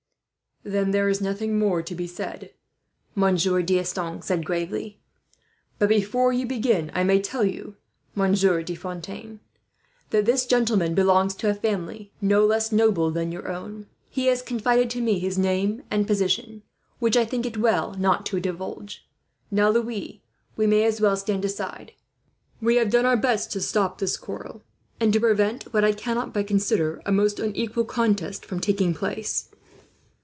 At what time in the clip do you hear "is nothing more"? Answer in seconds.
1.09-1.81